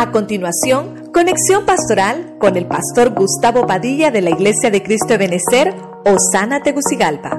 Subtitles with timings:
[0.00, 5.18] A continuación, conexión pastoral con el pastor Gustavo Padilla de la Iglesia de Cristo de
[5.18, 5.74] Benecer,
[6.06, 7.38] Osana Tegucigalpa.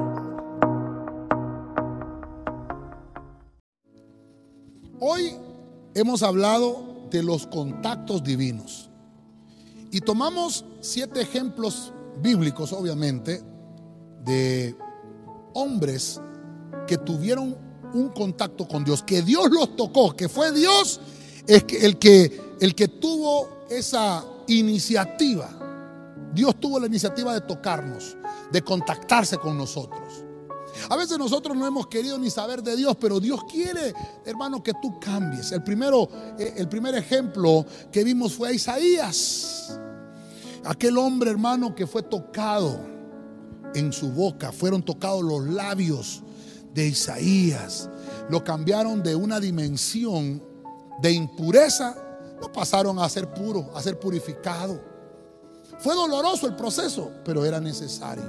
[5.00, 5.36] Hoy
[5.96, 8.92] hemos hablado de los contactos divinos
[9.90, 11.92] y tomamos siete ejemplos
[12.22, 13.42] bíblicos, obviamente,
[14.24, 14.76] de
[15.56, 16.22] hombres
[16.86, 17.58] que tuvieron
[17.96, 21.02] un contacto con Dios, que Dios los tocó, que fue Dios
[21.48, 25.50] es el que el que tuvo esa iniciativa,
[26.32, 28.16] Dios tuvo la iniciativa de tocarnos,
[28.52, 30.24] de contactarse con nosotros.
[30.90, 34.74] A veces nosotros no hemos querido ni saber de Dios, pero Dios quiere, hermano, que
[34.80, 35.52] tú cambies.
[35.52, 39.80] El, primero, eh, el primer ejemplo que vimos fue a Isaías.
[40.64, 42.80] Aquel hombre, hermano, que fue tocado
[43.74, 46.22] en su boca, fueron tocados los labios
[46.76, 47.90] de Isaías.
[48.30, 50.51] Lo cambiaron de una dimensión
[51.02, 51.96] de impureza
[52.40, 54.80] no pasaron a ser puro, a ser purificado.
[55.80, 58.24] Fue doloroso el proceso, pero era necesario.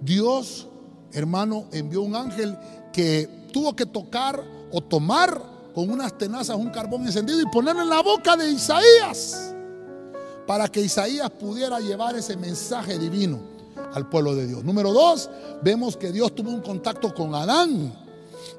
[0.00, 0.66] Dios,
[1.12, 2.56] hermano, envió un ángel
[2.92, 5.42] que tuvo que tocar o tomar
[5.74, 9.54] con unas tenazas un carbón encendido y ponerlo en la boca de Isaías
[10.46, 13.38] para que Isaías pudiera llevar ese mensaje divino
[13.94, 14.64] al pueblo de Dios.
[14.64, 15.30] Número dos,
[15.62, 17.92] vemos que Dios tuvo un contacto con Adán.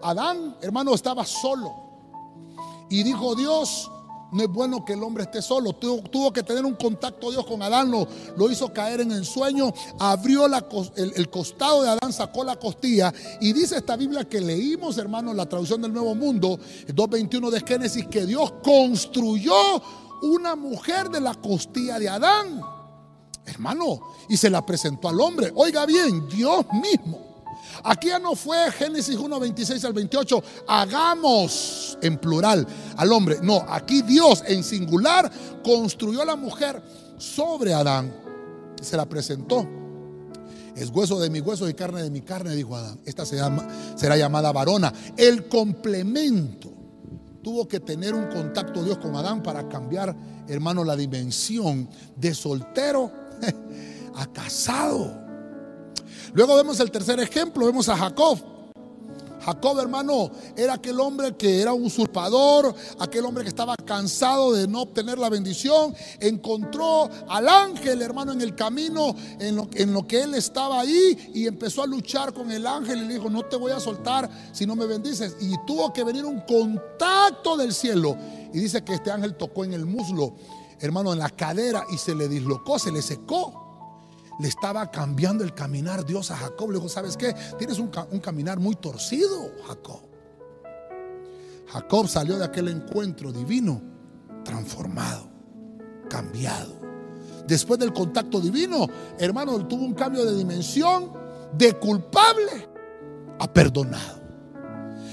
[0.01, 1.73] Adán, hermano, estaba solo.
[2.91, 3.89] Y dijo Dios,
[4.33, 5.71] no es bueno que el hombre esté solo.
[5.73, 7.89] Tuvo, que tener un contacto Dios con Adán.
[7.89, 9.73] Lo, lo hizo caer en el sueño.
[9.97, 13.13] Abrió el, costado de Adán, sacó la costilla.
[13.39, 18.07] Y dice esta Biblia que leímos, hermanos, la traducción del Nuevo Mundo, 2.21 de Génesis,
[18.07, 19.53] que Dios construyó
[20.21, 22.61] una mujer de la costilla de Adán.
[23.45, 25.49] Hermano, y se la presentó al hombre.
[25.55, 27.30] Oiga bien, Dios mismo
[27.83, 33.39] Aquí ya no fue Génesis 1, 26 al 28, hagamos en plural al hombre.
[33.41, 35.31] No, aquí Dios en singular
[35.63, 36.81] construyó a la mujer
[37.17, 38.13] sobre Adán.
[38.81, 39.67] Se la presentó.
[40.75, 42.99] Es hueso de mi hueso y carne de mi carne, dijo Adán.
[43.05, 44.93] Esta se llama, será llamada varona.
[45.17, 46.71] El complemento.
[47.43, 50.15] Tuvo que tener un contacto Dios con Adán para cambiar,
[50.47, 53.11] hermano, la dimensión de soltero
[54.15, 55.20] a casado.
[56.33, 58.39] Luego vemos el tercer ejemplo, vemos a Jacob.
[59.43, 64.67] Jacob, hermano, era aquel hombre que era un usurpador, aquel hombre que estaba cansado de
[64.67, 65.95] no obtener la bendición.
[66.19, 71.31] Encontró al ángel, hermano, en el camino, en lo, en lo, que él estaba ahí,
[71.33, 74.29] y empezó a luchar con el ángel y le dijo, no te voy a soltar
[74.51, 75.35] si no me bendices.
[75.41, 78.15] Y tuvo que venir un contacto del cielo.
[78.53, 80.35] Y dice que este ángel tocó en el muslo,
[80.79, 83.70] hermano, en la cadera, y se le dislocó, se le secó
[84.39, 86.71] le estaba cambiando el caminar Dios a Jacob.
[86.71, 87.35] Le dijo, ¿sabes qué?
[87.57, 90.01] Tienes un, caminar muy torcido, Jacob.
[91.67, 93.81] Jacob salió de aquel encuentro divino
[94.43, 95.29] transformado,
[96.09, 96.79] cambiado.
[97.47, 98.87] Después del contacto divino,
[99.17, 101.11] hermano, tuvo un cambio de dimensión
[101.57, 102.69] de culpable
[103.39, 104.21] a perdonado.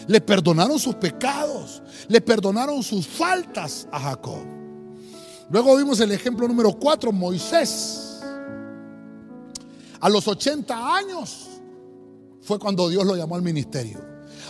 [0.06, 4.42] Le perdonaron sus pecados, le perdonaron sus faltas a Jacob.
[5.50, 8.07] Luego vimos el ejemplo número 4, Moisés.
[10.00, 11.46] A los 80 años
[12.40, 13.98] fue cuando Dios lo llamó al ministerio.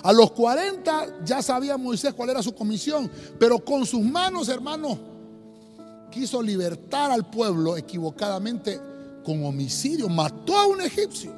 [0.03, 4.99] A los 40 ya sabía Moisés cuál era su comisión, pero con sus manos, hermano,
[6.11, 8.81] quiso libertar al pueblo equivocadamente
[9.25, 10.09] con homicidio.
[10.09, 11.33] Mató a un egipcio.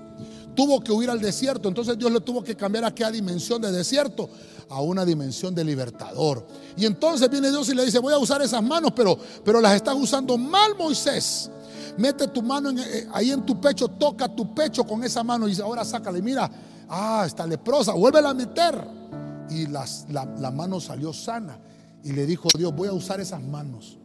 [0.54, 1.68] Tuvo que huir al desierto.
[1.68, 4.28] Entonces Dios le tuvo que cambiar a qué dimensión de desierto
[4.68, 6.46] a una dimensión de libertador.
[6.76, 9.74] Y entonces viene Dios y le dice, voy a usar esas manos, pero, pero las
[9.74, 11.50] estás usando mal, Moisés
[11.98, 15.60] mete tu mano eh, ahí en tu pecho, toca tu pecho con esa mano y
[15.60, 16.50] ahora sácale, mira,
[16.88, 19.00] ah, está leprosa, vuélvela a meter.
[19.50, 21.58] Y la, la mano salió sana.
[22.04, 23.98] Y le dijo Dios, voy a usar esas manos.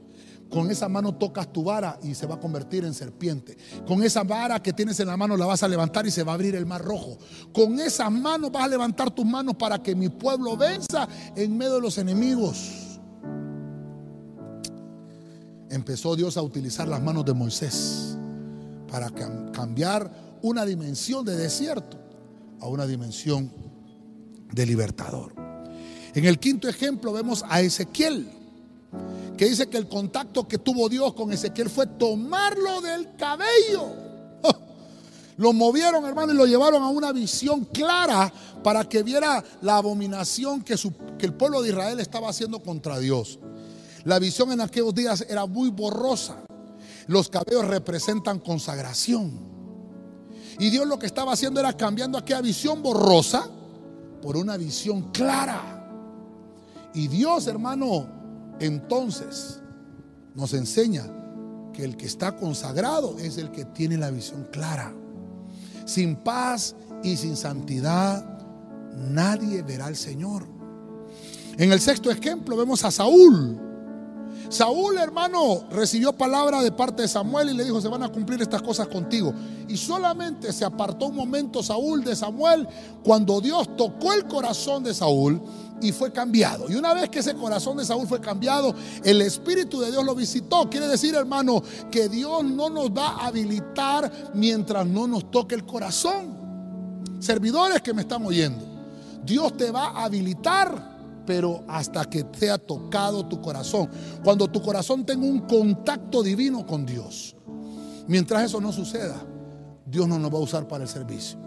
[0.50, 3.57] Con esa mano tocas tu vara y se va a convertir en serpiente.
[3.88, 6.34] Con esa vara que tienes en la mano la vas a levantar y se va
[6.34, 7.17] a abrir el mar rojo.
[7.52, 11.75] Con esas manos vas a levantar tus manos para que mi pueblo venza en medio
[11.75, 12.84] de los enemigos
[15.75, 18.17] empezó Dios a utilizar las manos de Moisés
[18.89, 19.09] para
[19.51, 20.09] cambiar
[20.41, 21.97] una dimensión de desierto
[22.61, 23.51] a una dimensión
[24.51, 25.33] de libertador.
[26.13, 28.29] En el quinto ejemplo vemos a Ezequiel,
[29.37, 34.05] que dice que el contacto que tuvo Dios con Ezequiel fue tomarlo del cabello.
[35.37, 38.31] Lo movieron, hermano, y lo llevaron a una visión clara
[38.63, 40.75] para que viera la abominación que,
[41.17, 43.39] que el pueblo de Israel estaba haciendo contra Dios.
[44.05, 46.37] La visión en aquellos días era muy borrosa.
[47.07, 49.31] Los cabellos representan consagración.
[50.59, 53.49] Y Dios lo que estaba haciendo era cambiando aquella visión borrosa
[54.22, 55.90] por una visión clara.
[56.93, 58.07] Y Dios, hermano,
[58.59, 59.59] entonces
[60.34, 61.03] nos enseña
[61.73, 64.93] que el que está consagrado es el que tiene la visión clara.
[65.85, 68.23] Sin paz y sin santidad
[68.96, 70.47] nadie verá al Señor.
[71.58, 73.66] En el sexto ejemplo vemos a Saúl.
[74.50, 78.42] Saúl, hermano, recibió palabra de parte de Samuel y le dijo, se van a cumplir
[78.42, 79.34] estas cosas contigo.
[79.68, 82.68] Y solamente se apartó un momento Saúl de Samuel
[83.03, 85.42] cuando Dios tocó el corazón de Saúl
[85.82, 86.70] y fue cambiado.
[86.70, 90.16] Y una vez que ese corazón de Saúl fue cambiado, el Espíritu de Dios lo
[90.16, 90.70] visitó.
[90.70, 91.62] Quiere decir, hermano,
[91.92, 96.46] que Dios no nos va a habilitar mientras no nos toque el corazón.
[97.20, 98.64] Servidores que me están oyendo,
[99.26, 100.95] Dios te va a habilitar
[101.25, 103.89] pero hasta que te ha tocado tu corazón.
[104.23, 107.35] Cuando tu corazón tenga un contacto divino con Dios.
[108.07, 109.16] Mientras eso no suceda,
[109.85, 111.37] Dios no nos va a usar para el servicio.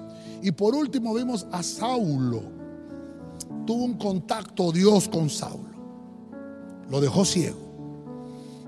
[0.43, 2.43] Y por último vimos a Saulo.
[3.67, 5.69] Tuvo un contacto Dios con Saulo.
[6.89, 7.69] Lo dejó ciego.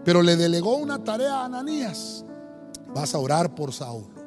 [0.05, 2.25] Pero le delegó una tarea a Ananías.
[2.95, 4.21] Vas a orar por Saulo.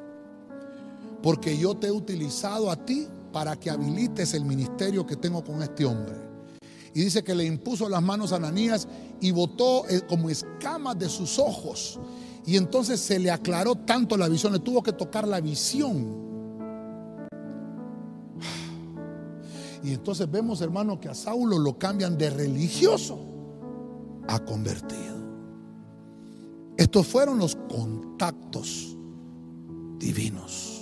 [1.22, 5.62] Porque yo te he utilizado a ti para que habilites el ministerio que tengo con
[5.62, 6.23] este hombre.
[6.94, 8.86] Y dice que le impuso las manos a Ananías
[9.20, 11.98] y botó eh, como escamas de sus ojos.
[12.46, 16.22] Y entonces se le aclaró tanto la visión, le tuvo que tocar la visión.
[19.82, 23.18] Y entonces vemos, hermano, que a Saulo lo cambian de religioso
[24.28, 25.14] a convertido.
[26.76, 28.96] Estos fueron los contactos
[29.98, 30.73] divinos.